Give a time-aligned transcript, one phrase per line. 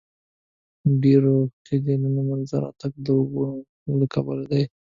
[0.85, 4.63] د ډیرو خلیجونو منځته راتګ د اوبو ننوتلو له کبله دی.